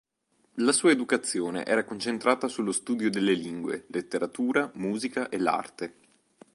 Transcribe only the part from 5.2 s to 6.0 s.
e l'arte.